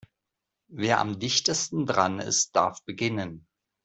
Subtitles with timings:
[0.71, 3.45] Wer am dichtesten dran ist, darf beginnen.